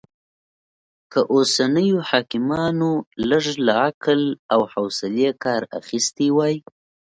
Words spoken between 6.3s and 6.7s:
وای